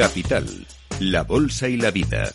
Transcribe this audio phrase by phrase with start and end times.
[0.00, 0.46] Capital,
[0.98, 2.32] la Bolsa y la Vida.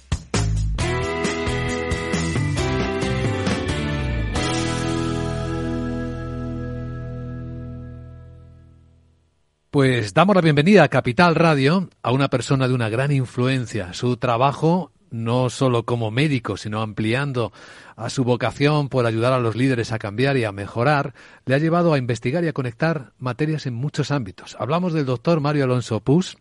[9.71, 13.93] Pues damos la bienvenida a Capital Radio a una persona de una gran influencia.
[13.93, 17.52] Su trabajo, no solo como médico, sino ampliando
[17.96, 21.16] a su vocación por ayudar a los líderes a cambiar y a mejorar,
[21.47, 24.56] le ha llevado a investigar y a conectar materias en muchos ámbitos.
[24.60, 26.38] Hablamos del doctor Mario Alonso Pus,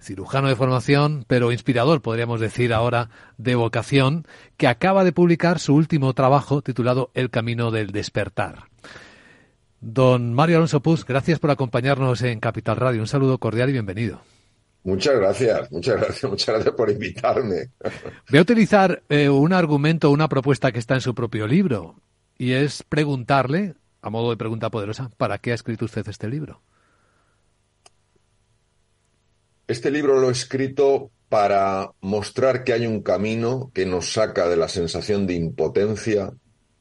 [0.00, 4.26] cirujano de formación, pero inspirador, podríamos decir ahora, de vocación,
[4.56, 8.64] que acaba de publicar su último trabajo titulado El Camino del Despertar.
[9.80, 13.00] Don Mario Alonso Puz, gracias por acompañarnos en Capital Radio.
[13.00, 14.22] Un saludo cordial y bienvenido.
[14.84, 17.70] Muchas gracias, muchas gracias, muchas gracias por invitarme.
[18.30, 21.96] Voy a utilizar eh, un argumento, una propuesta que está en su propio libro,
[22.36, 26.60] y es preguntarle, a modo de pregunta poderosa, ¿para qué ha escrito usted este libro?
[29.66, 34.56] Este libro lo he escrito para mostrar que hay un camino que nos saca de
[34.56, 36.32] la sensación de impotencia,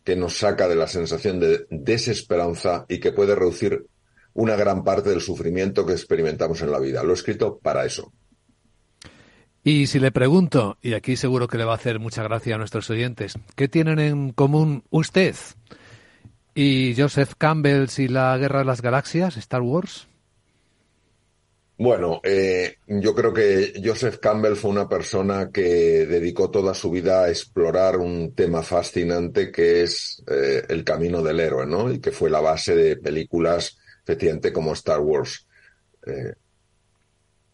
[0.04, 3.86] que nos saca de la sensación de desesperanza y que puede reducir
[4.34, 7.04] una gran parte del sufrimiento que experimentamos en la vida.
[7.04, 8.12] Lo he escrito para eso.
[9.64, 12.58] Y si le pregunto, y aquí seguro que le va a hacer mucha gracia a
[12.58, 15.36] nuestros oyentes, ¿qué tienen en común usted
[16.54, 20.08] y Joseph Campbell y la Guerra de las Galaxias, Star Wars?
[21.78, 27.24] Bueno, eh, yo creo que Joseph Campbell fue una persona que dedicó toda su vida
[27.24, 31.92] a explorar un tema fascinante que es eh, el camino del héroe, ¿no?
[31.92, 35.48] Y que fue la base de películas, efectivamente, como Star Wars.
[36.06, 36.34] Eh,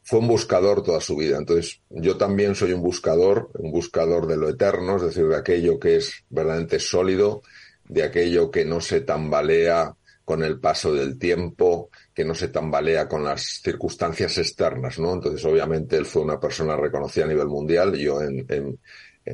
[0.04, 1.38] fue un buscador toda su vida.
[1.38, 5.80] Entonces, yo también soy un buscador, un buscador de lo eterno, es decir, de aquello
[5.80, 7.42] que es verdaderamente sólido,
[7.88, 9.96] de aquello que no se tambalea
[10.26, 11.90] con el paso del tiempo,
[12.20, 15.14] que no se tambalea con las circunstancias externas, ¿no?
[15.14, 17.96] Entonces, obviamente, él fue una persona reconocida a nivel mundial.
[17.96, 18.78] Yo, en,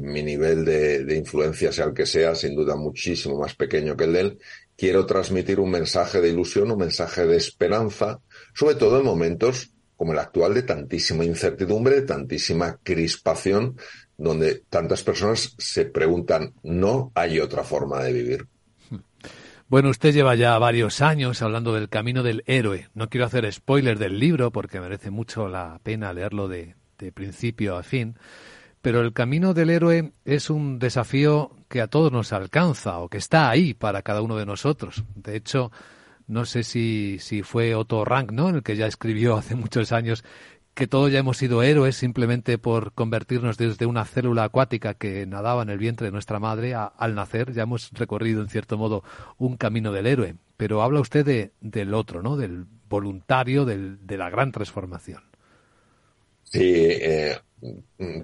[0.03, 4.03] mi nivel de, de, influencia, sea el que sea, sin duda muchísimo más pequeño que
[4.03, 4.39] el de él,
[4.77, 8.19] quiero transmitir un mensaje de ilusión, un mensaje de esperanza,
[8.53, 13.79] sobre todo en momentos como el actual de tantísima incertidumbre, de tantísima crispación,
[14.15, 18.47] donde tantas personas se preguntan, ¿no hay otra forma de vivir?
[19.67, 22.89] Bueno, usted lleva ya varios años hablando del camino del héroe.
[22.93, 27.75] No quiero hacer spoiler del libro porque merece mucho la pena leerlo de, de, principio
[27.75, 28.15] a fin.
[28.83, 33.17] Pero el camino del héroe es un desafío que a todos nos alcanza o que
[33.17, 35.03] está ahí para cada uno de nosotros.
[35.15, 35.71] De hecho,
[36.27, 38.49] no sé si, si fue Otto Rank, ¿no?
[38.49, 40.23] El que ya escribió hace muchos años
[40.75, 45.63] que todos ya hemos sido héroes simplemente por convertirnos desde una célula acuática que nadaba
[45.63, 49.03] en el vientre de nuestra madre al nacer, ya hemos recorrido en cierto modo
[49.37, 50.35] un camino del héroe.
[50.57, 52.35] Pero habla usted de, del otro, ¿no?
[52.35, 55.23] Del voluntario, del, de la gran transformación.
[56.43, 57.37] Sí, eh,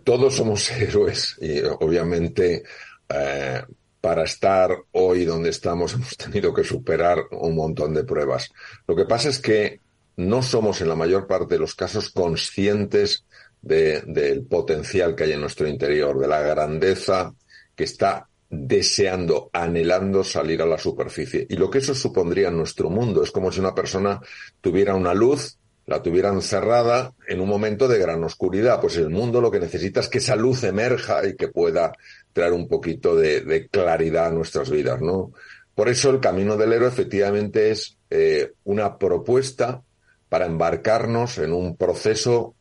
[0.03, 2.63] todos somos héroes y obviamente
[3.07, 3.61] eh,
[4.01, 8.51] para estar hoy donde estamos hemos tenido que superar un montón de pruebas.
[8.87, 9.79] Lo que pasa es que
[10.27, 13.25] no somos en la mayor parte de los casos conscientes
[13.61, 17.33] del potencial que hay en nuestro interior, de la grandeza
[17.75, 21.45] que está deseando, anhelando salir a la superficie.
[21.49, 24.19] Y lo que eso supondría en nuestro mundo es como si una persona
[24.59, 28.81] tuviera una luz, la tuviera encerrada en un momento de gran oscuridad.
[28.81, 31.93] Pues el mundo lo que necesita es que esa luz emerja y que pueda
[32.33, 35.31] traer un poquito de, claridad a nuestras vidas, ¿no?
[35.73, 39.81] Por eso el camino del héroe efectivamente es eh, una propuesta
[40.31, 42.55] para embarcarnos en un proceso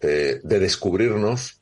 [0.00, 1.60] eh, de descubrirnos,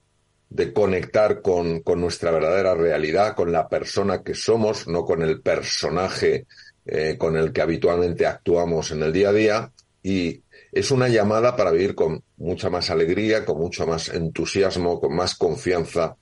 [0.50, 6.47] de conectar con, nuestra verdadera realidad, con la persona que somos, no con el personaje
[6.84, 9.72] eh, con el que habitualmente actuamos en el día a día.
[10.03, 15.16] Y es una llamada para vivir con mucha más alegría, con mucho más entusiasmo, con
[15.16, 16.16] más confianza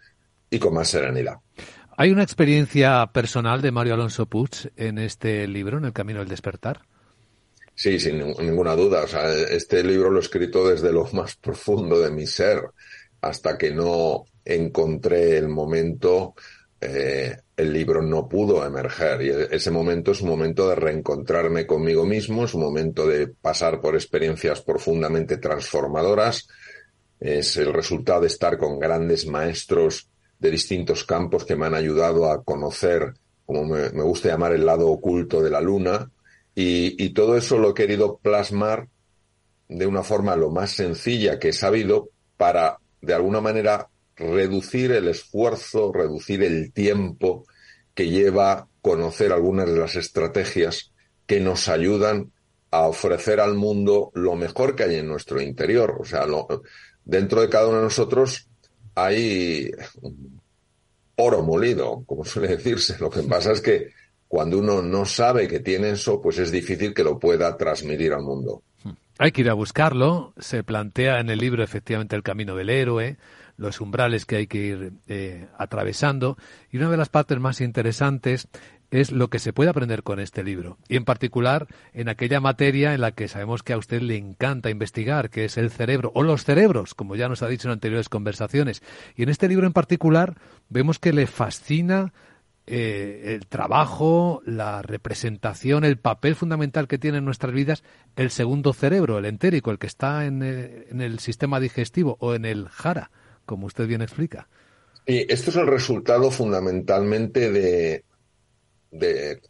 [0.49, 1.39] y con más serenidad.
[1.97, 6.29] ¿Hay una experiencia personal de Mario Alonso Puig en este libro, en El Camino del
[6.29, 6.83] Despertar?
[7.75, 9.03] Sí, sin ninguna duda.
[9.03, 12.63] O sea, este libro lo he escrito desde lo más profundo de mi ser,
[13.21, 16.35] hasta que no encontré el momento,
[16.81, 19.23] eh, el libro no pudo emerger.
[19.23, 23.81] Y ese momento es un momento de reencontrarme conmigo mismo, es un momento de pasar
[23.81, 26.47] por experiencias profundamente transformadoras.
[27.19, 32.31] Es el resultado de estar con grandes maestros de distintos campos que me han ayudado
[32.31, 33.15] a conocer,
[33.47, 36.11] como me gusta llamar, el lado oculto de la luna,
[36.55, 38.89] y, todo eso lo he querido plasmar
[39.69, 45.09] de una forma lo más sencilla que he sabido para, de alguna manera, reducir el
[45.09, 47.47] esfuerzo, reducir el tiempo
[47.95, 50.93] que lleva conocer algunas de las estrategias
[51.27, 52.33] que nos ayudan
[52.71, 55.97] a ofrecer al mundo lo mejor que hay en nuestro interior.
[56.01, 56.27] O sea,
[57.05, 58.49] dentro de cada uno de nosotros
[58.95, 59.71] hay
[61.17, 62.97] oro molido, como suele decirse.
[63.01, 63.89] Lo que pasa es que
[64.35, 68.25] cuando uno no sabe que tiene eso, pues es difícil que lo pueda transmitir al
[68.25, 68.65] mundo.
[69.17, 70.33] Hay que ir a buscarlo.
[70.39, 73.17] Se plantea en el libro efectivamente el camino del héroe,
[73.57, 76.37] los umbrales que hay que ir eh, atravesando.
[76.73, 78.49] Y una de las partes más interesantes
[78.91, 80.79] es lo que se puede aprender con este libro.
[80.89, 84.69] Y en particular en aquella materia en la que sabemos que a usted le encanta
[84.69, 88.09] investigar, que es el cerebro o los cerebros, como ya nos ha dicho en anteriores
[88.09, 88.83] conversaciones.
[89.15, 90.35] Y en este libro en particular
[90.71, 92.13] vemos que le fascina
[92.67, 97.85] eh, el trabajo, la representación, el papel fundamental que tiene en nuestras vidas
[98.17, 102.35] el segundo cerebro, el entérico, el que está en el, en el sistema digestivo o
[102.35, 103.11] en el jara,
[103.45, 104.49] como usted bien explica.
[105.07, 108.05] Y esto es el resultado fundamentalmente de,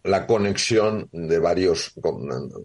[0.02, 1.92] la conexión de varios,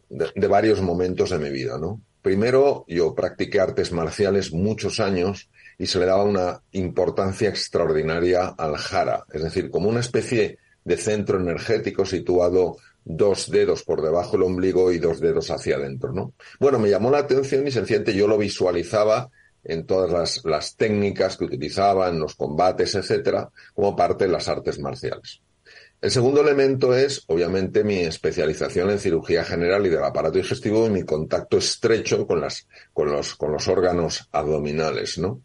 [0.09, 2.01] de, varios momentos de mi vida, ¿no?
[2.21, 5.49] Primero, yo practiqué artes marciales muchos años
[5.79, 10.97] y se le daba una importancia extraordinaria al jara, es decir, como una especie de
[10.97, 16.33] centro energético situado dos dedos por debajo del ombligo y dos dedos hacia adentro, ¿no?
[16.59, 19.31] Bueno, me llamó la atención y sencillamente yo lo visualizaba
[19.63, 24.49] en todas las, las técnicas que utilizaba, en los combates, etcétera, como parte de las
[24.49, 25.41] artes marciales.
[26.01, 30.89] El segundo elemento es, obviamente, mi especialización en cirugía general y del aparato digestivo y
[30.89, 35.41] mi contacto estrecho con, las, con, los, con los órganos abdominales, ¿no?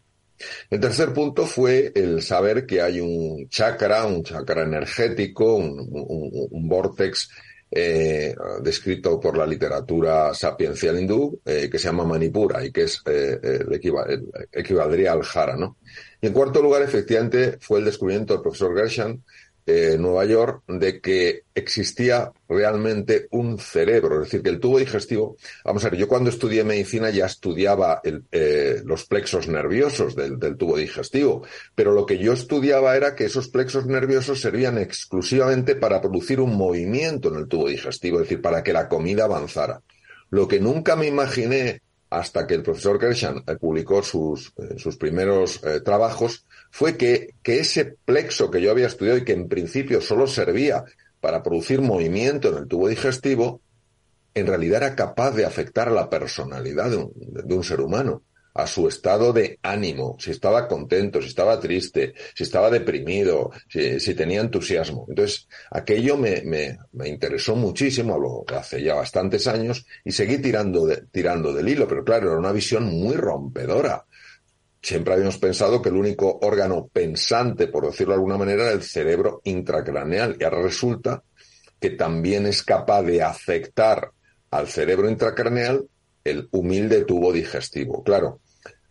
[0.69, 6.67] El tercer punto fue el saber que hay un chakra, un chakra energético, un, un,
[6.67, 7.29] vortex
[7.71, 13.01] eh, descrito por la literatura sapiencial hindú, eh, que se llama Manipura y que es
[13.05, 15.77] eh, el equival equivaldría al Jara, ¿no?
[16.21, 19.23] Y en cuarto lugar, efectivamente, fue el descubrimiento del profesor Gershan
[19.65, 25.37] eh, Nueva York de que existía realmente un cerebro, es decir, que el tubo digestivo,
[25.63, 30.55] vamos a ver, yo cuando estudié medicina ya estudiaba eh, los plexos nerviosos del, del,
[30.55, 35.99] tubo digestivo, pero lo que yo estudiaba era que esos plexos nerviosos servían exclusivamente para
[35.99, 39.81] producir un movimiento en el tubo digestivo, es decir, para que la comida avanzara.
[40.29, 44.97] Lo que nunca me imaginé hasta que el profesor Kershan eh, publicó sus, eh, sus
[44.97, 49.47] primeros eh, trabajos, fue que, que, ese plexo que yo había estudiado y que en
[49.47, 50.83] principio solo servía
[51.19, 53.61] para producir movimiento en el tubo digestivo,
[54.33, 58.21] en realidad era capaz de afectar la personalidad de un, de un ser humano
[58.55, 64.15] a su estado de ánimo, si estaba contento, si estaba triste, si estaba deprimido, si,
[64.15, 65.05] tenía entusiasmo.
[65.09, 70.85] Entonces, aquello me, me, me, interesó muchísimo, lo hace ya bastantes años, y seguí tirando,
[70.85, 74.05] de, tirando del hilo, pero claro, era una visión muy rompedora.
[74.81, 78.83] Siempre habíamos pensado que el único órgano pensante, por decirlo de alguna manera, era el
[78.83, 81.23] cerebro intracraneal, y ahora resulta
[81.77, 84.11] que también es capaz de afectar
[84.49, 85.89] al cerebro intracraneal
[86.23, 88.01] el humilde tubo digestivo.
[88.01, 88.39] Claro,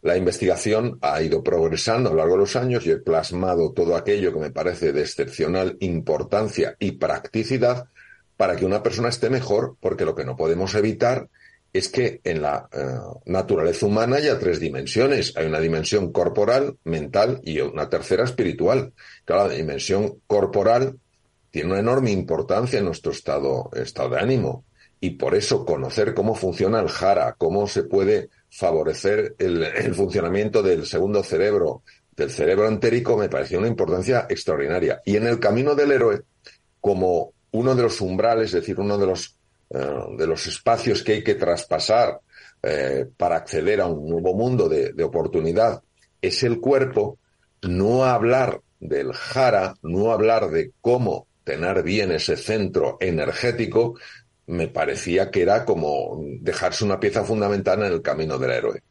[0.04, 2.84] la investigación ha ido progresando a lo largo de los años.
[2.84, 7.88] Yo he plasmado todo aquello que me parece de excepcional importancia y practicidad
[8.36, 11.30] para que una persona esté mejor, porque lo que no podemos evitar
[11.72, 15.34] es que en la uh, naturaleza humana haya tres dimensiones.
[15.38, 18.92] Hay una dimensión corporal, mental y una tercera espiritual.
[19.24, 20.98] Claro, la dimensión corporal
[21.50, 24.66] tiene una enorme importancia en nuestro estado, estado de ánimo.
[25.00, 30.62] Y por eso conocer cómo funciona el jara, cómo se puede favorecer el, el, funcionamiento
[30.62, 31.82] del segundo cerebro,
[32.16, 35.02] del cerebro entérico, me pareció una importancia extraordinaria.
[35.04, 36.22] Y en el camino del héroe,
[36.80, 39.36] como uno de los umbrales, es decir, uno de los,
[39.70, 42.20] uh, de los espacios que hay que traspasar
[42.62, 45.82] eh, para acceder a un nuevo mundo de, de oportunidad,
[46.22, 47.18] es el cuerpo,
[47.62, 53.96] no hablar del jara, no hablar de cómo tener bien ese centro energético,
[54.46, 58.82] me parecía que era como dejarse una pieza fundamental en el camino del héroe.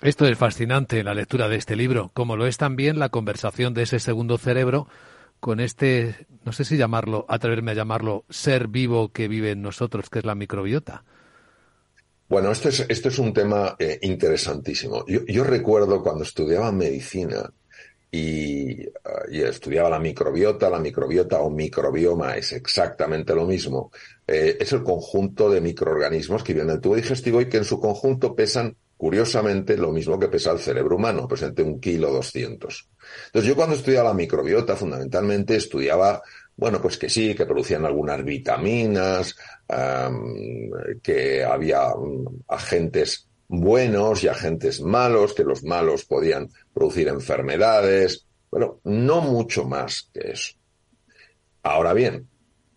[0.00, 3.82] Esto es fascinante, la lectura de este libro, como lo es también la conversación de
[3.82, 4.88] ese segundo cerebro
[5.42, 10.08] con este, no sé si llamarlo, atreverme a llamarlo, ser vivo que vive en nosotros,
[10.08, 11.04] que es la microbiota.
[12.28, 15.04] Bueno, esto es, esto es un tema eh, interesantísimo.
[15.06, 17.52] Yo, yo, recuerdo cuando estudiaba medicina
[18.10, 18.61] y,
[19.32, 23.90] y, estudiaba la microbiota, la microbiota o microbioma es exactamente lo mismo.
[24.26, 27.64] Eh, es el conjunto de microorganismos que viven en el tubo digestivo y que en
[27.64, 32.88] su conjunto pesan, curiosamente, lo mismo que pesa el cerebro humano, presente un kilo doscientos.
[33.26, 36.22] Entonces yo cuando estudiaba la microbiota, fundamentalmente estudiaba
[36.56, 39.34] bueno, pues que sí, que producían algunas vitaminas,
[41.02, 48.80] que había um, agentes buenos y agentes malos, que los malos podían producir enfermedades, bueno,
[48.84, 50.52] no mucho más que eso.
[51.62, 52.28] Ahora bien,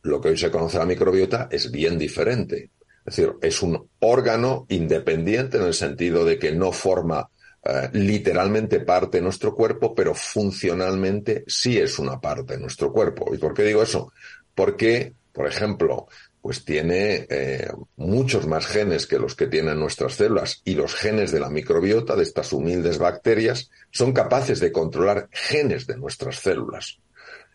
[0.04, 2.72] lo que hoy se conoce la microbiota es bien diferente.
[3.06, 7.30] Es decir, es un órgano independiente en el sentido de que no forma
[7.62, 13.36] eh, literalmente parte de nuestro cuerpo, pero funcionalmente sí es una parte de nuestro cuerpo.
[13.36, 14.14] ¿Y por qué digo eso?
[14.56, 16.08] Porque, por ejemplo,
[16.46, 21.32] pues tiene eh, muchos más genes que los que tienen nuestras células y los genes
[21.32, 27.00] de la microbiota, de estas humildes bacterias, son capaces de controlar genes de nuestras células.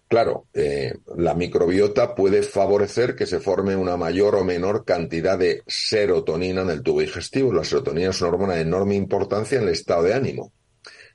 [0.08, 5.62] Claro, eh, la microbiota puede favorecer que se forme una mayor o menor cantidad de
[5.68, 7.52] serotonina en el tubo digestivo.
[7.52, 10.50] La serotonina es una hormona de enorme importancia en el estado de ánimo.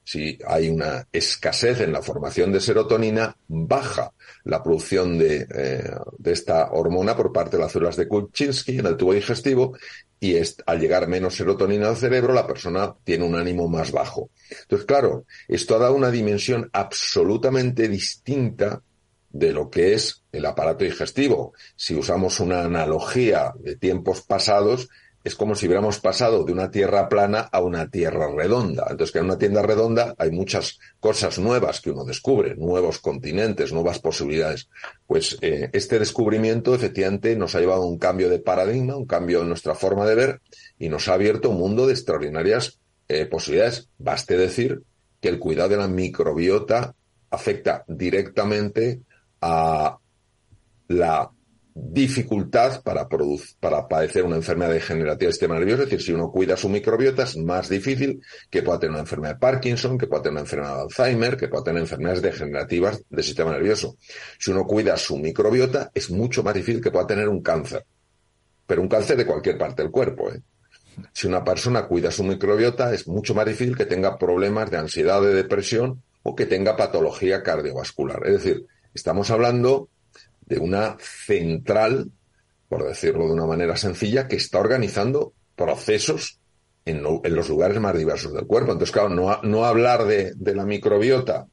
[0.05, 4.12] Si hay una escasez en la formación de serotonina, baja
[4.43, 5.91] la producción de, eh,
[6.24, 9.75] esta hormona por parte de las células de Kuczynski en el tubo digestivo
[10.19, 14.29] y al llegar menos serotonina al cerebro, la persona tiene un ánimo más bajo.
[14.62, 18.81] Entonces, claro, esto ha dado una dimensión absolutamente distinta
[19.29, 21.53] de lo que es el aparato digestivo.
[21.75, 24.88] Si usamos una analogía de tiempos pasados,
[25.25, 28.86] es como si hubiéramos pasado de una tierra plana a una tierra redonda.
[28.91, 33.74] Entonces, que en una tienda redonda hay muchas cosas nuevas que uno descubre, nuevos continentes,
[33.74, 34.70] nuevas posibilidades.
[35.08, 39.41] Pues eh, este descubrimiento efectivamente nos ha llevado a un cambio de paradigma, un cambio
[39.41, 40.41] en nuestra forma de ver
[40.77, 43.89] y nos ha abierto un mundo de extraordinarias eh, posibilidades.
[43.98, 44.84] Baste decir
[45.20, 46.94] que el cuidado de la microbiota
[47.32, 49.01] afecta directamente
[49.41, 49.98] a
[50.88, 51.32] la
[51.77, 53.05] dificultad para,
[53.60, 55.84] para padecer una enfermedad degenerativa del sistema nervioso.
[55.84, 59.34] Es decir, si uno cuida su microbiota es más difícil que pueda tener una enfermedad
[59.34, 63.24] de Parkinson, que pueda tener una enfermedad de Alzheimer, que pueda tener enfermedades degenerativas del
[63.25, 63.98] sistema nervioso.
[64.39, 67.86] Si uno cuida su microbiota es mucho más difícil que pueda tener un cáncer.
[68.65, 70.32] Pero un cáncer de cualquier parte del cuerpo.
[70.32, 70.41] ¿eh?
[71.12, 75.22] Si una persona cuida su microbiota es mucho más difícil que tenga problemas de ansiedad,
[75.22, 78.25] de depresión o que tenga patología cardiovascular.
[78.25, 79.89] Es decir, estamos hablando
[80.45, 82.11] de una central,
[82.69, 86.39] por decirlo de una manera sencilla, que está organizando procesos
[86.85, 88.71] en, los lugares más diversos del cuerpo.
[88.71, 91.47] Entonces, claro, no, hablar de, la microbiota,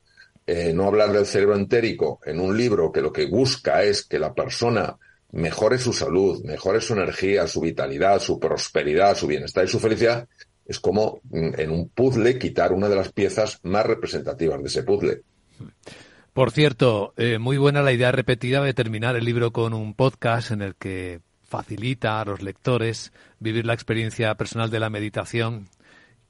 [0.47, 4.19] eh, no hablar del cerebro entérico en un libro que lo que busca es que
[4.19, 4.97] la persona
[5.33, 10.29] mejore su salud, mejore su energía, su vitalidad, su prosperidad, su bienestar y su felicidad,
[10.67, 14.83] es como mm, en un puzzle quitar una de las piezas más representativas de ese
[14.83, 15.23] puzzle.
[16.33, 20.51] Por cierto, eh, muy buena la idea repetida de terminar el libro con un podcast
[20.51, 25.69] en el que facilita a los lectores vivir la experiencia personal de la meditación,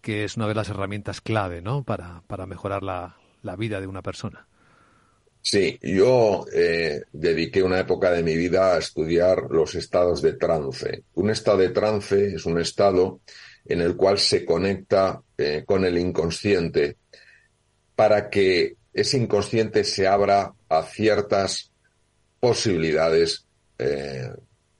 [0.01, 1.85] que es una de las herramientas clave ¿no?
[1.85, 4.49] para, para mejorar la, la vida de una persona.
[5.41, 11.05] Sí, yo eh, dediqué una época de mi vida a estudiar los estados de trance.
[11.15, 13.21] Un estado de trance es un estado
[13.65, 16.97] en el cual se conecta eh, con el inconsciente
[17.95, 21.71] para que ese inconsciente se abra a ciertas
[22.41, 23.47] posibilidades
[23.79, 24.31] eh,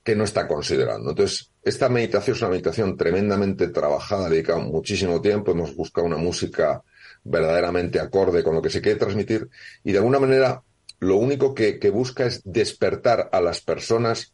[0.03, 1.11] que no está considerando.
[1.11, 6.83] Entonces, esta meditación es una meditación tremendamente trabajada, dedicado muchísimo tiempo, hemos buscado una música
[7.23, 9.47] verdaderamente acorde con lo que se quiere transmitir
[9.83, 10.61] y de alguna manera
[10.99, 14.33] lo único que busca es despertar a las personas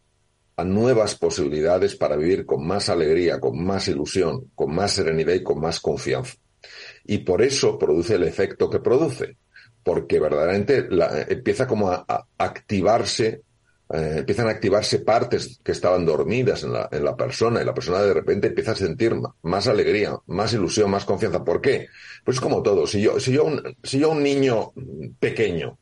[0.60, 5.42] a nuevas posibilidades para vivir con más alegría, con más ilusión, con más serenidad y
[5.42, 6.36] con más confianza.
[7.06, 9.38] Y por eso produce el efecto que produce
[9.84, 10.88] porque verdaderamente
[11.30, 13.42] empieza como a, activarse,
[13.92, 17.74] eh, empiezan a activarse partes que estaban dormidas en la, en la, persona y la
[17.74, 21.44] persona de repente empieza a sentir más alegría, más ilusión, más confianza.
[21.44, 21.88] ¿Por qué?
[22.24, 24.74] Pues como todo, si yo, si yo, un, si yo un niño
[25.20, 25.78] pequeño,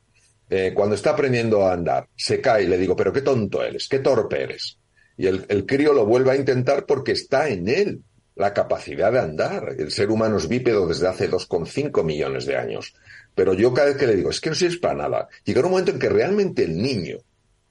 [0.49, 3.87] eh, cuando está aprendiendo a andar, se cae y le digo, pero qué tonto eres,
[3.89, 4.79] qué torpe eres.
[5.17, 8.01] Y el, el crío lo vuelve a intentar porque está en él
[8.37, 9.75] la capacidad de andar.
[9.77, 12.93] El ser humano es bípedo desde hace 2,5 millones de años.
[13.37, 15.73] Pero yo cada vez que le digo, es que no sirves para nada, llegará un
[15.73, 17.19] momento en que realmente el niño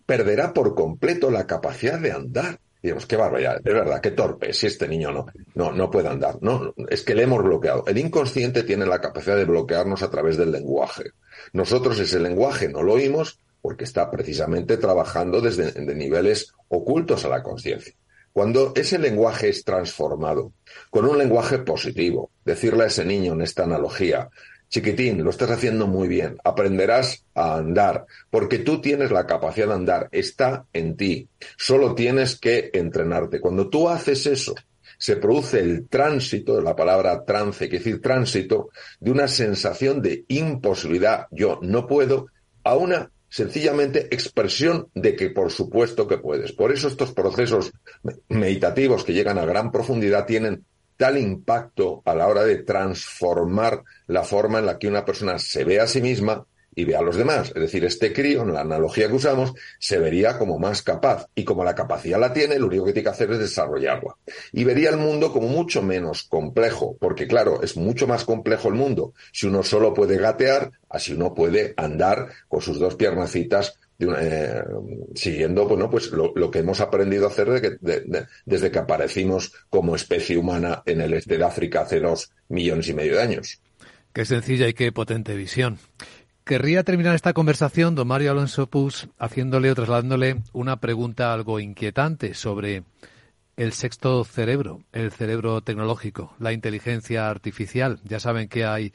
[0.06, 2.60] perderá por completo la capacidad de andar.
[2.80, 6.08] Y digamos, qué barbaridad, es verdad, qué torpe, si este niño no, no, no puede
[6.08, 6.38] andar.
[6.40, 7.82] No, es que le hemos bloqueado.
[7.88, 11.10] El inconsciente tiene la capacidad de bloquearnos a través del lenguaje.
[11.52, 17.42] Nosotros ese lenguaje no lo oímos porque está precisamente trabajando desde niveles ocultos a la
[17.42, 17.92] conciencia.
[18.32, 20.52] Cuando ese lenguaje es transformado
[20.90, 24.28] con un lenguaje positivo, decirle a ese niño en esta analogía,
[24.68, 26.36] Chiquitín, lo estás haciendo muy bien.
[26.44, 31.28] Aprenderás a andar, porque tú tienes la capacidad de andar, está en ti.
[31.56, 33.40] Solo tienes que entrenarte.
[33.40, 34.54] Cuando tú haces eso,
[34.98, 40.24] se produce el tránsito, de la palabra trance, que decir tránsito, de una sensación de
[40.28, 42.26] imposibilidad, yo no puedo,
[42.64, 46.52] a una sencillamente expresión de que por supuesto que puedes.
[46.52, 47.72] Por eso estos procesos
[48.28, 50.64] meditativos que llegan a gran profundidad tienen
[50.96, 55.64] tal impacto a la hora de transformar la forma en la que una persona se
[55.64, 57.48] ve a sí misma y ve a los demás.
[57.48, 61.26] Es decir, este crío, en la analogía que usamos, se vería como más capaz.
[61.34, 64.14] Y como la capacidad la tiene, lo único que tiene que hacer es desarrollarla.
[64.52, 68.74] Y vería el mundo como mucho menos complejo, porque claro, es mucho más complejo el
[68.74, 74.62] mundo si uno solo puede gatear, así uno puede andar con sus dos piernecitas eh,
[75.14, 77.78] siguiendo bueno, pues lo, que hemos aprendido a hacer
[78.44, 82.94] desde que aparecimos como especie humana en el este de África hace dos millones y
[82.94, 83.60] medio de años.
[84.12, 85.78] Qué sencilla y qué potente visión.
[86.44, 92.34] Querría terminar esta conversación, don Mario Alonso Pus, haciéndole o trasladándole una pregunta algo inquietante
[92.34, 92.84] sobre
[93.56, 97.98] el sexto cerebro, el cerebro tecnológico, la inteligencia artificial.
[98.04, 98.92] Ya saben que hay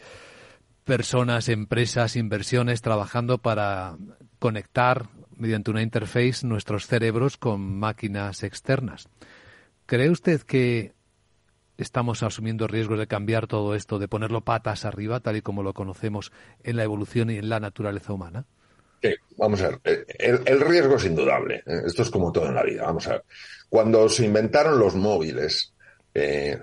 [0.86, 3.98] personas, empresas, inversiones trabajando para
[4.42, 5.06] conectar
[5.38, 9.08] mediante una interface nuestros cerebros con máquinas externas.
[9.86, 10.94] ¿Cree usted que
[11.78, 15.76] estamos asumiendo riesgos de cambiar todo esto, de ponerlo patas arriba, tal y como lo
[15.76, 16.32] conocemos
[16.64, 18.46] en la evolución y en la naturaleza humana?
[19.38, 19.80] Vamos a ver.
[19.84, 20.06] Eh,
[20.46, 21.64] el, riesgo es indudable.
[21.66, 22.84] Eh, esto es como todo en la vida.
[22.84, 23.24] Vamos a ver.
[23.70, 25.72] Cuando se inventaron los móviles,
[26.16, 26.60] eh,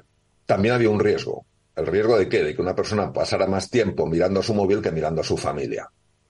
[0.47, 1.47] también había un riesgo.
[1.77, 2.43] ¿El riesgo de qué?
[2.43, 5.37] De que una persona pasara más tiempo mirando a su móvil que mirando a su
[5.37, 5.89] familia.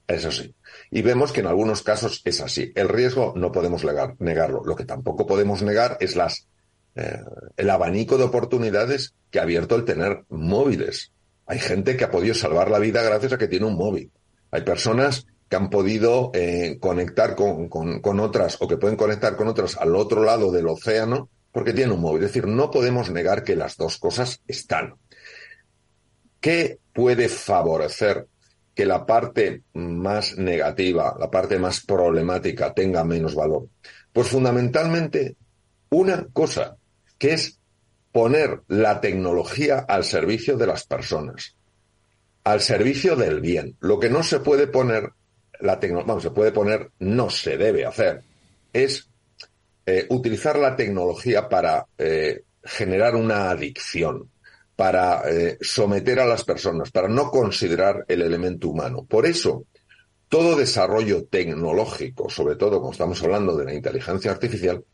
[0.09, 0.55] Eso sí.
[0.89, 2.71] Y vemos que en algunos casos es así.
[2.73, 3.85] El riesgo no podemos
[4.17, 4.63] negarlo.
[4.65, 6.47] Lo que tampoco podemos negar es las,
[6.95, 7.19] eh,
[7.55, 11.11] el abanico de oportunidades que ha abierto el tener móviles.
[11.45, 14.11] Hay gente que ha podido salvar la vida gracias a que tiene un móvil.
[14.49, 19.47] Hay personas que han podido eh, conectar con, con, otras o que pueden conectar con
[19.47, 22.23] otras al otro lado del océano porque tienen un móvil.
[22.23, 24.95] Es decir, no podemos negar que las dos cosas están.
[26.39, 28.25] ¿Qué puede favorecer
[28.79, 33.67] que la parte más negativa, la parte más problemática tenga menos valor?
[34.13, 35.35] Pues fundamentalmente
[35.89, 36.77] una cosa,
[37.17, 37.59] que es
[38.13, 41.57] poner la tecnología al servicio de las personas,
[42.45, 43.75] al servicio del bien.
[43.81, 45.09] Lo que no se puede poner,
[45.59, 48.21] la vamos, se puede poner, no se debe hacer,
[48.71, 49.09] es
[49.85, 54.29] eh, utilizar la tecnología para eh, generar una adicción
[54.79, 59.03] para eh, someter a las personas, para no considerar el elemento humano.
[59.03, 59.65] Por eso,
[60.29, 64.85] todo desarrollo tecnológico, sobre todo como estamos hablando de la inteligencia artificial,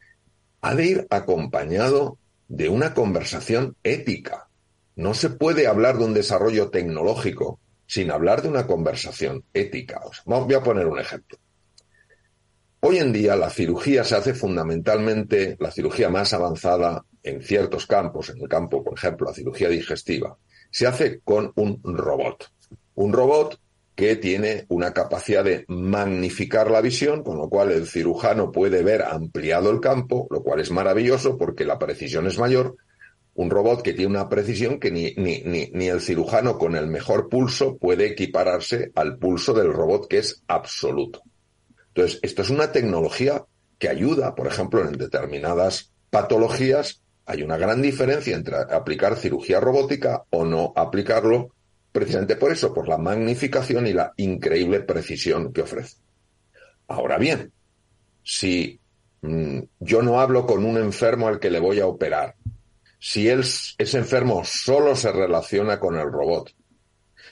[0.61, 4.47] ha de ir acompañado de una conversación ética.
[4.95, 10.01] No se puede hablar de un desarrollo tecnológico sin hablar de una conversación ética.
[10.25, 11.37] voy a poner un ejemplo.
[12.87, 18.29] Hoy en día la cirugía se hace fundamentalmente, la cirugía más avanzada en ciertos campos,
[18.29, 20.37] en el campo, por ejemplo, la cirugía digestiva,
[20.69, 22.51] se hace con un robot.
[22.93, 23.59] Un robot
[23.95, 29.01] que tiene una capacidad de magnificar la visión, con lo cual el cirujano puede ver
[29.01, 32.75] ampliado el campo, lo cual es maravilloso porque la precisión es mayor.
[33.33, 35.41] Un robot que tiene una precisión que ni, ni,
[35.73, 40.43] ni, el cirujano con el mejor pulso puede equipararse al pulso del robot que es
[40.47, 41.23] absoluto.
[41.95, 43.45] Entonces, esto es una tecnología
[43.79, 50.25] que ayuda, por ejemplo, en determinadas patologías hay una gran diferencia entre aplicar cirugía robótica
[50.29, 51.55] o no aplicarlo,
[51.91, 55.97] precisamente por eso, por la magnificación y la increíble precisión que ofrece.
[56.87, 57.51] Ahora bien,
[58.23, 58.79] si
[59.21, 62.35] mm, yo no hablo con un enfermo al que le voy a operar,
[62.99, 66.53] si él, ese enfermo solo se relaciona con el robot,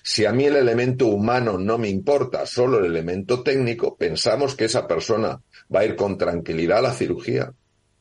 [0.04, 4.66] si a mí el elemento humano no me importa, solo el elemento técnico, pensamos que
[4.66, 5.42] esa persona
[5.74, 7.52] va a ir con tranquilidad a la cirugía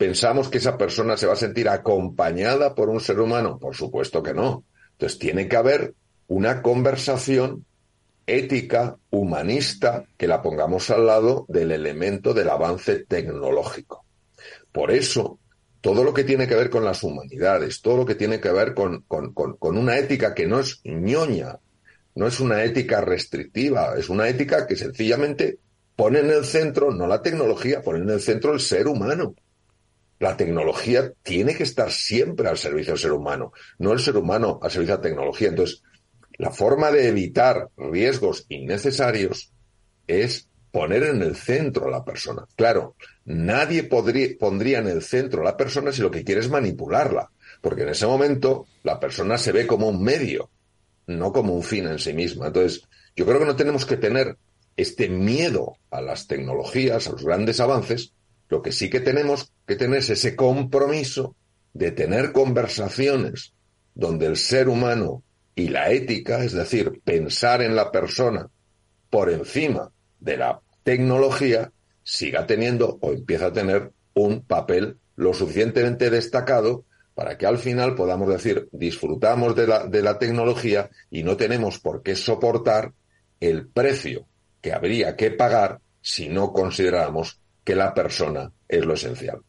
[0.03, 3.61] ¿Pensamos que esa persona se va a sentir acompañada por un ser humano?
[3.61, 4.65] Por supuesto que no.
[4.95, 5.95] Entonces tiene que haber
[6.27, 7.65] una conversación
[8.27, 14.05] ética, humanista, que la pongamos al lado del elemento del avance tecnológico.
[14.73, 15.39] Por eso,
[15.81, 18.75] todo lo que tiene que ver con las humanidades, todo lo que tiene que ver
[18.75, 19.05] con,
[19.61, 21.61] una ética que no es ñoña,
[22.15, 25.59] no es una ética restrictiva, es una ética que sencillamente
[25.97, 29.35] pone en el centro, no la tecnología, pone en el centro el ser humano.
[30.19, 34.61] La tecnología tiene que estar siempre al servicio del ser humano, no el ser humano
[34.63, 35.49] al servicio de la tecnología.
[35.49, 35.83] Entonces,
[36.39, 39.53] la forma de evitar riesgos innecesarios
[40.07, 42.47] es poner en el centro a la persona.
[42.57, 47.31] Claro, nadie pondría en el centro a la persona si lo que quiere es manipularla,
[47.61, 50.51] porque en ese momento la persona se ve como un medio,
[51.07, 52.49] no como un fin en sí misma.
[52.49, 52.83] Entonces,
[53.17, 54.37] yo creo que no tenemos que tener
[54.77, 58.13] este miedo a las tecnologías, a los grandes avances,
[58.49, 61.37] lo que sí que tenemos que tener es ese compromiso
[61.73, 63.55] de tener conversaciones
[63.95, 65.23] donde el ser humano
[65.55, 68.49] y la ética, es decir, pensar en la persona
[69.11, 76.11] por encima de la tecnología, siga teniendo o empieza a tener un papel lo suficientemente
[76.11, 76.85] destacado
[77.15, 81.79] para que al final podamos decir disfrutamos de la, de la tecnología y no tenemos
[81.79, 82.93] por qué soportar
[83.41, 84.27] el precio
[84.61, 89.41] que habría que pagar si no consideramos que la persona es lo esencial.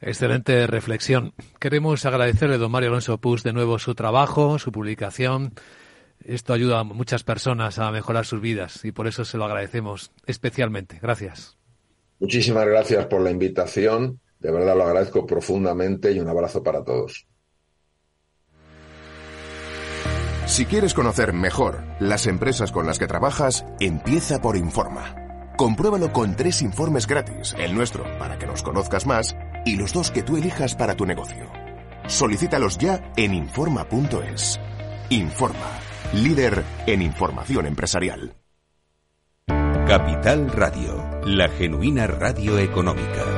[0.00, 1.32] Excelente reflexión.
[1.58, 5.54] Queremos agradecerle a don Mario Alonso Pus de nuevo su trabajo, su publicación.
[6.24, 10.10] Esto ayuda a muchas personas a mejorar sus vidas y por eso se lo agradecemos
[10.26, 10.98] especialmente.
[11.00, 11.56] Gracias.
[12.18, 14.20] Muchísimas gracias por la invitación.
[14.44, 17.26] De verdad lo agradezco profundamente y un abrazo para todos.
[20.44, 25.16] Si quieres conocer mejor las empresas con las que trabajas, empieza por Informa.
[25.56, 30.10] Compruébalo con tres informes gratis, el nuestro para que nos conozcas más y los dos
[30.10, 31.50] que tú elijas para tu negocio.
[32.06, 34.60] Solicítalos ya en Informa.es.
[35.08, 35.70] Informa,
[36.12, 38.36] líder en información empresarial.
[39.46, 43.33] Capital Radio, la genuina radio económica.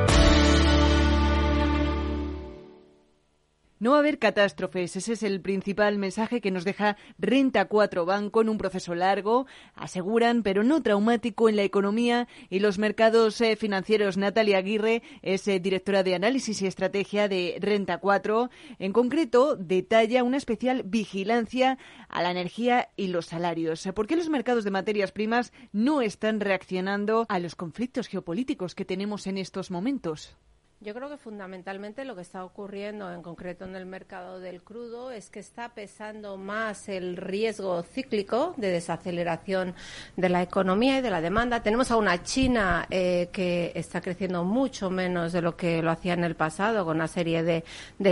[3.79, 8.05] No va a haber catástrofes, ese es el principal mensaje que nos deja Renta 4
[8.07, 13.39] Banco en un proceso largo, aseguran, pero no traumático en la economía y los mercados
[13.39, 14.17] eh, financieros.
[14.17, 18.49] Natalia Aguirre es eh, directora de análisis y estrategia de Renta 4.
[18.79, 21.77] En concreto, detalla una especial vigilancia
[22.09, 23.87] a la energía y los salarios.
[23.93, 28.85] ¿Por qué los mercados de materias primas no están reaccionando a los conflictos geopolíticos que
[28.85, 30.35] tenemos en estos momentos?
[30.79, 35.09] Yo creo que fundamentalmente lo que está ocurriendo en concreto en el mercado del crudo
[35.09, 39.73] es que está pesando más el riesgo cíclico de desaceleración
[40.17, 41.63] de la economía y de la demanda.
[41.63, 46.13] Tenemos a una China eh, que está creciendo mucho menos de lo que lo hacía
[46.13, 47.63] en el pasado, con una serie de,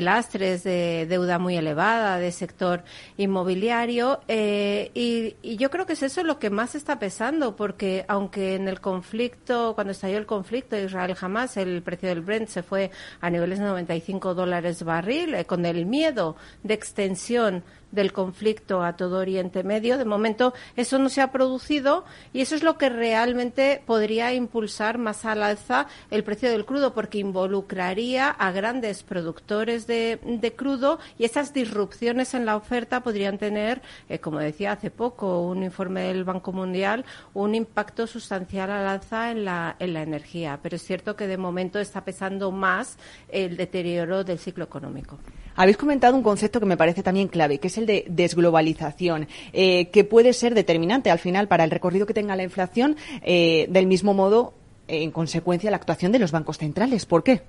[0.02, 2.84] lastres, de deuda muy elevada, de sector
[3.18, 4.22] inmobiliario.
[4.28, 8.56] Eh, y, y yo creo que es eso lo que más está pesando, porque aunque
[8.56, 12.90] en el conflicto, cuando estalló el conflicto Israel jamás, el precio del Brent se fue
[13.20, 18.96] a niveles de 95 dólares barril, eh, con el miedo de extensión del conflicto a
[18.96, 19.98] todo Oriente Medio.
[19.98, 24.98] De momento eso no se ha producido y eso es lo que realmente podría impulsar
[24.98, 30.20] más al alza el precio del crudo porque involucraría a grandes productores de,
[30.56, 35.64] crudo y esas disrupciones en la oferta podrían tener, eh, como decía hace poco un
[35.64, 40.60] informe del Banco Mundial, un impacto sustancial al alza en la, en la energía.
[40.62, 42.98] Pero es cierto que de momento está pesando más
[43.30, 45.20] el deterioro del ciclo económico.
[45.56, 49.90] Habéis comentado un concepto que me parece también clave, que es el de desglobalización, eh,
[49.90, 53.88] que puede ser determinante al final para el recorrido que tenga la inflación, eh, del
[53.88, 54.54] mismo modo,
[54.88, 57.06] en consecuencia, la actuación de los bancos centrales.
[57.06, 57.42] ¿Por qué?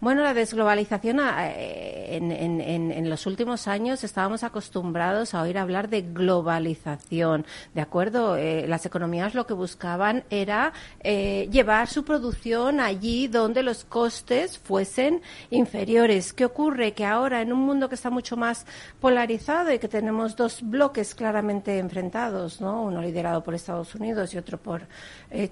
[0.00, 1.20] Bueno, la desglobalización
[2.16, 8.36] eh, en, los últimos años estábamos acostumbrados a oír hablar de globalización, ¿de acuerdo?
[8.36, 14.58] Eh, las economías lo que buscaban era eh, llevar su producción allí donde los costes
[14.58, 16.32] fuesen inferiores.
[16.32, 16.92] ¿Qué ocurre?
[16.92, 18.66] Que ahora en un mundo que está mucho más
[19.00, 22.82] polarizado y que tenemos dos bloques claramente enfrentados, ¿no?
[22.82, 24.86] Uno liderado por Estados Unidos y otro por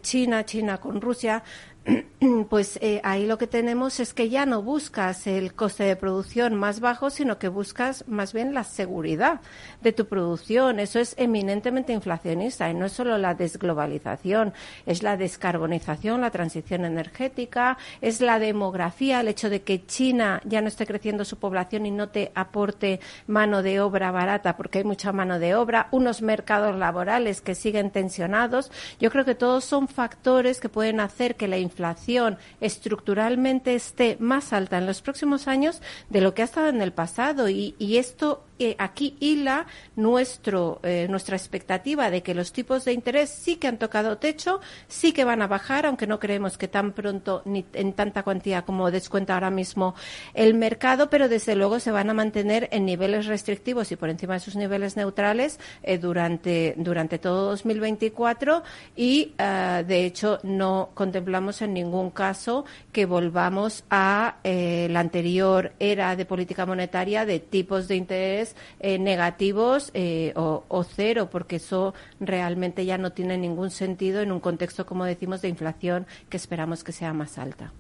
[0.03, 1.42] China, China con Rusia,
[2.49, 6.55] pues eh, ahí lo que tenemos es que ya no buscas el coste de producción
[6.55, 9.40] más bajo, sino que buscas más bien la seguridad
[9.83, 10.81] de tu producción.
[10.81, 14.55] Eso es eminentemente inflacionista y no es solo la desglobalización,
[14.87, 20.62] es la descarbonización, la transición energética, es la demografía, el hecho de que China ya
[20.62, 24.85] no esté creciendo su población y no te aporte mano de obra barata porque hay
[24.85, 28.70] mucha mano de obra, unos mercados laborales que siguen tensionados.
[28.99, 34.16] Yo creo que todos son factores que pueden hacer que la inflación inflación estructuralmente esté
[34.20, 37.48] más alta en los próximos años de lo que ha estado en el pasado.
[37.48, 42.92] Y, y esto eh, aquí hila nuestro, eh, nuestra expectativa de que los tipos de
[42.92, 46.68] interés sí que han tocado techo, sí que van a bajar, aunque no creemos que
[46.68, 49.96] tan pronto ni en tanta cuantía como descuenta ahora mismo
[50.34, 54.34] el mercado, pero desde luego se van a mantener en niveles restrictivos y por encima
[54.34, 58.62] de sus niveles neutrales eh, durante, durante todo 2024
[58.94, 66.24] y, de hecho, no contemplamos en ningún caso que volvamos a la anterior era de
[66.24, 68.43] política monetaria de tipos de interés
[68.80, 74.33] eh, negativos eh, o, o, cero, porque eso realmente ya no tiene ningún sentido en
[74.33, 77.72] un contexto, como decimos, de inflación que esperamos que sea más alta.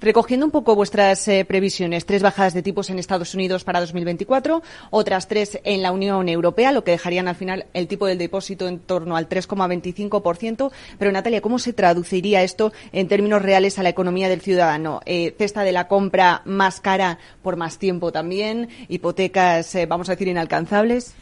[0.00, 4.62] Recogiendo un poco vuestras eh, previsiones, tres bajadas de tipos en Estados Unidos para 2024,
[4.90, 8.68] otras tres en la Unión Europea, lo que dejarían al final el tipo del depósito
[8.68, 10.72] en torno al 3,25%.
[10.98, 15.00] Pero, Natalia, ¿cómo se traduciría esto en términos reales a la economía del ciudadano?
[15.06, 20.12] Eh, cesta de la compra más cara por más tiempo también, hipotecas, eh, vamos a
[20.12, 21.14] decir, inalcanzables.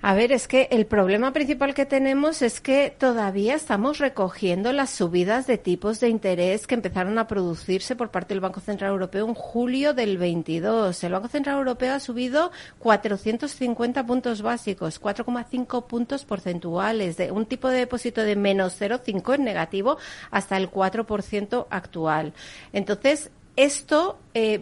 [0.00, 4.90] A ver, es que el problema principal que tenemos es que todavía estamos recogiendo las
[4.90, 9.26] subidas de tipos de interés que empezaron a producirse por parte del Banco Central Europeo
[9.26, 11.02] en julio del 22.
[11.02, 17.68] El Banco Central Europeo ha subido 450 puntos básicos, 4,5 puntos porcentuales, de un tipo
[17.68, 19.98] de depósito de menos 0,5 en negativo
[20.30, 22.34] hasta el 4% actual.
[22.72, 24.60] Entonces, esto eh,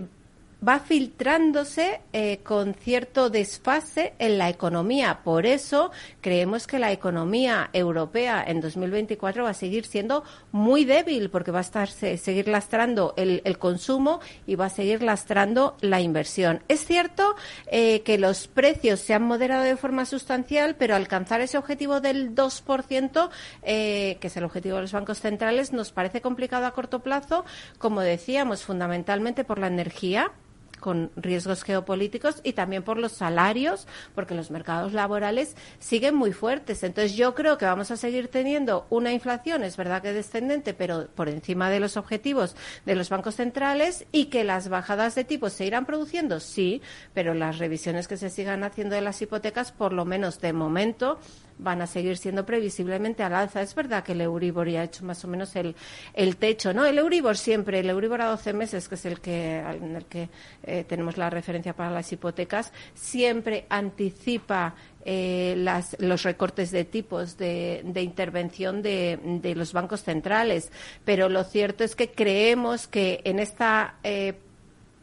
[0.66, 5.20] va filtrándose eh, con cierto desfase en la economía.
[5.22, 5.90] Por eso
[6.20, 11.58] creemos que la economía europea en 2024 va a seguir siendo muy débil porque va
[11.58, 16.62] a estar seguir lastrando el, consumo y va a seguir lastrando la inversión.
[16.68, 21.58] Es cierto eh, que los precios se han moderado de forma sustancial, pero alcanzar ese
[21.58, 23.30] objetivo del 2%,
[23.62, 27.44] eh, que es el objetivo de los bancos centrales, nos parece complicado a corto plazo,
[27.78, 30.32] como decíamos, fundamentalmente por la energía
[30.86, 36.84] con riesgos geopolíticos y también por los salarios, porque los mercados laborales siguen muy fuertes.
[36.84, 41.08] Entonces yo creo que vamos a seguir teniendo una inflación, es verdad que descendente, pero
[41.08, 45.54] por encima de los objetivos de los bancos centrales y que las bajadas de tipos
[45.54, 46.80] se irán produciendo, sí,
[47.12, 51.18] pero las revisiones que se sigan haciendo de las hipotecas, por lo menos de momento,
[51.58, 53.62] van a seguir siendo previsiblemente al alza.
[53.62, 55.74] Es verdad que el Euribor ya ha hecho más o menos el,
[56.14, 56.84] el techo, ¿no?
[56.84, 60.28] El Euribor siempre, el Euribor a 12 meses, que es el que, en el que
[60.62, 67.36] eh, tenemos la referencia para las hipotecas, siempre anticipa eh, las, los recortes de tipos
[67.36, 70.72] de, de intervención de, de, los bancos centrales.
[71.04, 74.34] Pero lo cierto es que creemos que en esta eh,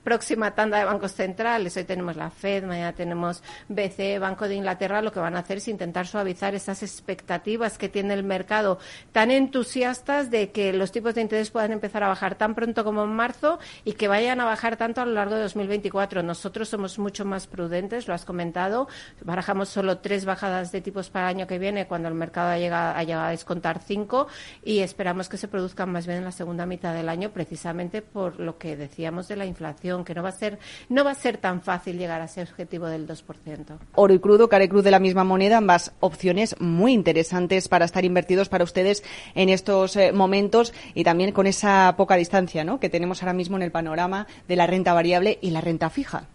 [0.03, 1.75] próxima tanda de bancos centrales.
[1.77, 5.01] Hoy tenemos la Fed, mañana tenemos BCE, Banco de Inglaterra.
[5.01, 8.79] Lo que van a hacer es intentar suavizar esas expectativas que tiene el mercado
[9.11, 13.03] tan entusiastas de que los tipos de interés puedan empezar a bajar tan pronto como
[13.03, 16.21] en marzo y que vayan a bajar tanto a lo largo de 2024.
[16.21, 18.87] Nosotros somos mucho más prudentes, lo has comentado.
[19.21, 22.57] Barajamos solo tres bajadas de tipos para el año que viene cuando el mercado ha
[22.57, 24.27] llegado, ha llegado a descontar cinco
[24.63, 28.39] y esperamos que se produzcan más bien en la segunda mitad del año precisamente por
[28.39, 30.57] lo que decíamos de la inflación que no va a ser
[30.89, 33.77] no va a ser tan fácil llegar a ese objetivo del 2%.
[33.95, 37.85] Oro y crudo, cara y cruz de la misma moneda, ambas opciones muy interesantes para
[37.85, 39.03] estar invertidos para ustedes
[39.35, 42.79] en estos eh, momentos y también con esa poca distancia ¿no?
[42.79, 46.27] que tenemos ahora mismo en el panorama de la renta variable y la renta fija.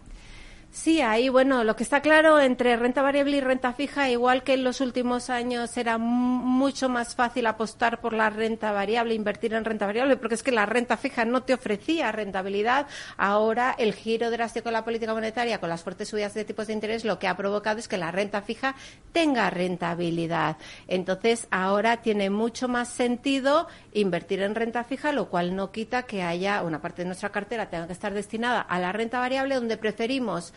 [0.71, 4.53] Sí, ahí, bueno, lo que está claro entre renta variable y renta fija, igual que
[4.53, 9.65] en los últimos años era mucho más fácil apostar por la renta variable, invertir en
[9.65, 12.85] renta variable, porque es que la renta fija no te ofrecía rentabilidad.
[13.17, 16.73] Ahora, el giro drástico de la política monetaria con las fuertes subidas de tipos de
[16.73, 18.75] interés lo que ha provocado es que la renta fija
[19.11, 20.57] tenga rentabilidad.
[20.87, 26.21] Entonces, ahora tiene mucho más sentido invertir en renta fija, lo cual no quita que
[26.21, 29.75] haya una parte de nuestra cartera tenga que estar destinada a la renta variable, donde
[29.75, 30.53] preferimos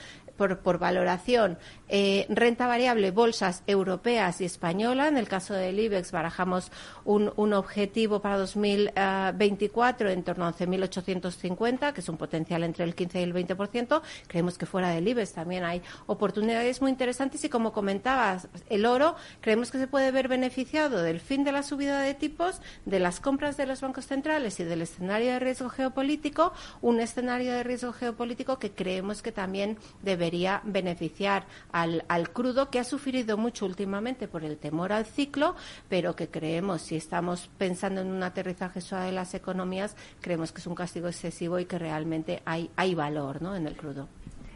[0.63, 5.09] por, valoración eh, renta variable, bolsas europeas y española.
[5.09, 6.73] En el caso del IBEX barajamos
[7.05, 12.95] un, un objetivo para 2024 en torno a 11.850, que es un potencial entre el
[12.95, 14.03] 15 y el 20%.
[14.27, 19.17] Creemos que fuera del IBEX también hay oportunidades muy interesantes y como comentabas, el oro
[19.41, 23.21] creemos que se puede ver beneficiado del fin de la subida de tipos, de las
[23.21, 27.93] compras de los bancos centrales y del escenario de riesgo geopolítico, un escenario de riesgo
[27.93, 30.32] geopolítico que creemos que también debería
[30.65, 35.57] beneficiar a al, crudo que ha sufrido mucho últimamente por el temor al ciclo,
[35.89, 40.61] pero que creemos, si estamos pensando en un aterrizaje suave de las economías, creemos que
[40.61, 43.57] es un castigo excesivo y que realmente hay, hay valor ¿no?
[43.57, 44.09] en el crudo.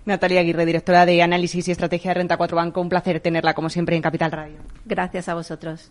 [0.05, 2.81] Natalia Aguirre, directora de Análisis y Estrategia de Renta 4 Banco.
[2.81, 4.59] Un placer tenerla, como siempre, en Capital Radio.
[4.85, 5.91] Gracias a vosotros.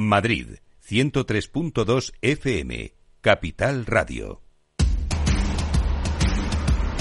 [0.00, 0.58] Madrid,
[0.88, 4.42] 103.2 FM, Capital Radio.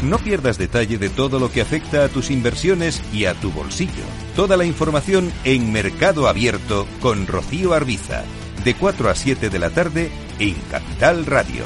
[0.01, 4.03] No pierdas detalle de todo lo que afecta a tus inversiones y a tu bolsillo.
[4.35, 8.23] Toda la información en Mercado Abierto con Rocío Arbiza,
[8.65, 11.65] de 4 a 7 de la tarde en Capital Radio.